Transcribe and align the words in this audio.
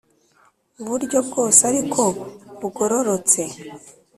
muburyo 0.77 1.17
bwose 1.27 1.59
ariko 1.71 2.01
bugororotse 2.59 3.41